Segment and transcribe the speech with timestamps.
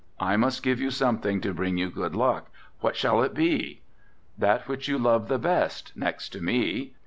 [0.19, 3.83] I must give you something to bring you good luck, what shall it be?"
[4.35, 6.95] "That which you love the best, next to me."